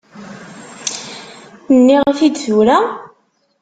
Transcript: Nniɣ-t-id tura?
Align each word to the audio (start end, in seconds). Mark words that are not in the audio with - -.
Nniɣ-t-id 1.75 2.35
tura? 2.43 2.79